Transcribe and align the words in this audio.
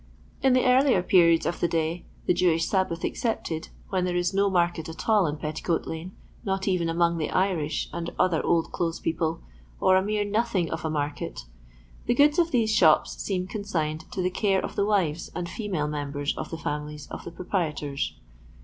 LONDON 0.01 0.15
LABOUR 0.15 0.33
AND 0.33 0.55
THE 0.55 0.59
LONDON 0.59 0.61
POOR. 0.63 0.87
89 0.87 0.87
In 0.87 0.87
the 0.87 0.97
earlier 0.97 1.03
periods 1.31 1.45
of 1.45 1.59
the 1.59 1.67
day— 1.67 2.05
the 2.25 2.33
Jewish 2.33 2.67
Sabbath 2.67 3.05
excepted, 3.05 3.69
when 3.89 4.05
there 4.05 4.15
is 4.15 4.33
no 4.33 4.49
market 4.49 4.89
at 4.89 5.07
all 5.07 5.27
in 5.27 5.37
Petticoat 5.37 5.85
lane, 5.85 6.13
not 6.43 6.67
even 6.67 6.89
among 6.89 7.19
the 7.19 7.29
Irish 7.29 7.87
and 7.93 8.09
other 8.17 8.43
old 8.43 8.71
clothes 8.71 8.99
people, 8.99 9.43
or 9.79 9.95
a 9.95 10.01
mere 10.01 10.25
nothing 10.25 10.71
of 10.71 10.83
a 10.83 10.89
market— 10.89 11.41
the 12.07 12.15
goods 12.15 12.39
of 12.39 12.49
these 12.49 12.73
shops 12.73 13.15
seem 13.21 13.45
consigned 13.45 14.11
to 14.11 14.23
the 14.23 14.31
care 14.31 14.65
of 14.65 14.75
the 14.75 14.87
wives 14.87 15.29
and 15.35 15.47
female 15.47 15.87
members 15.87 16.35
of 16.35 16.49
the 16.49 16.57
frmilies 16.57 17.07
of 17.11 17.23
the 17.23 17.29
proprietors. 17.31 18.15